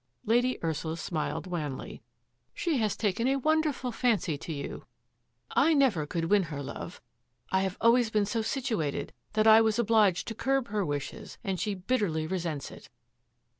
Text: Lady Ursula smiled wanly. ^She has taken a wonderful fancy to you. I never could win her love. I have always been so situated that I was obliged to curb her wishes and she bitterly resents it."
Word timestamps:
Lady 0.25 0.57
Ursula 0.63 0.97
smiled 0.97 1.45
wanly. 1.45 2.01
^She 2.57 2.79
has 2.79 2.97
taken 2.97 3.27
a 3.27 3.35
wonderful 3.35 3.91
fancy 3.91 4.35
to 4.35 4.51
you. 4.51 4.85
I 5.51 5.75
never 5.75 6.07
could 6.07 6.25
win 6.25 6.41
her 6.49 6.63
love. 6.63 6.99
I 7.51 7.61
have 7.61 7.77
always 7.79 8.09
been 8.09 8.25
so 8.25 8.41
situated 8.41 9.13
that 9.33 9.45
I 9.45 9.61
was 9.61 9.77
obliged 9.77 10.27
to 10.29 10.33
curb 10.33 10.69
her 10.69 10.83
wishes 10.83 11.37
and 11.43 11.59
she 11.59 11.75
bitterly 11.75 12.25
resents 12.25 12.71
it." 12.71 12.89